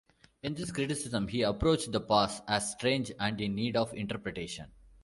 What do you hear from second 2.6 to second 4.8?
strange and in need of interpretation.